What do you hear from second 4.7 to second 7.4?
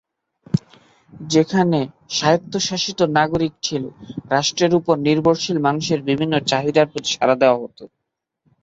উপর নির্ভরশীল মানুষের বিভিন্ন চাহিদার প্রতি সাড়া